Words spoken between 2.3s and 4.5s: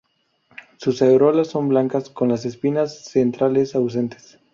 espinas centrales ausentes.